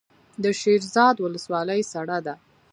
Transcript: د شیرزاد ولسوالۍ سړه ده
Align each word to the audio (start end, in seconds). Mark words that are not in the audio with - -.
د 0.43 0.45
شیرزاد 0.61 1.15
ولسوالۍ 1.19 1.81
سړه 1.93 2.17
ده 2.25 2.35